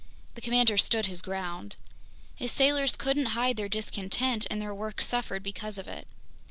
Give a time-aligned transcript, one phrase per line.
[0.33, 1.75] The commander stood his ground.
[2.35, 6.07] His sailors couldn't hide their discontent, and their work suffered because of it.